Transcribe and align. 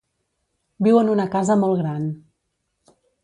Viu 0.87 0.97
en 1.01 1.11
una 1.17 1.27
casa 1.37 1.57
molt 1.65 1.83
gran. 1.83 2.09